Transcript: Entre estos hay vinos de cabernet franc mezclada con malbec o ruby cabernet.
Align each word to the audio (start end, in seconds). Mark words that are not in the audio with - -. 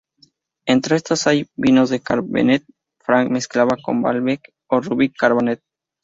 Entre 0.65 0.95
estos 0.95 1.27
hay 1.27 1.45
vinos 1.55 1.91
de 1.91 1.99
cabernet 1.99 2.63
franc 3.05 3.29
mezclada 3.35 3.75
con 3.83 4.01
malbec 4.01 4.41
o 4.71 4.79
ruby 4.79 5.09
cabernet. 5.09 5.61